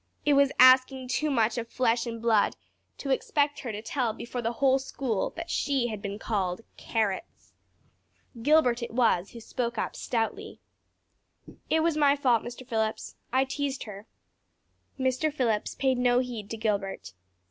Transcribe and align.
It 0.25 0.33
was 0.33 0.51
asking 0.57 1.09
too 1.09 1.29
much 1.29 1.59
of 1.59 1.67
flesh 1.67 2.07
and 2.07 2.19
blood 2.19 2.55
to 2.97 3.11
expect 3.11 3.59
her 3.59 3.71
to 3.71 3.83
tell 3.83 4.13
before 4.13 4.41
the 4.41 4.53
whole 4.53 4.79
school 4.79 5.29
that 5.35 5.51
she 5.51 5.89
had 5.89 6.01
been 6.01 6.17
called 6.17 6.61
"carrots." 6.75 7.53
Gilbert 8.41 8.81
it 8.81 8.89
was 8.95 9.33
who 9.33 9.39
spoke 9.39 9.77
up 9.77 9.95
stoutly. 9.95 10.59
"It 11.69 11.81
was 11.83 11.97
my 11.97 12.15
fault 12.15 12.41
Mr. 12.41 12.67
Phillips. 12.67 13.15
I 13.31 13.45
teased 13.45 13.83
her." 13.83 14.07
Mr. 14.99 15.31
Phillips 15.31 15.75
paid 15.75 15.99
no 15.99 16.17
heed 16.17 16.49
to 16.49 16.57
Gilbert. 16.57 17.13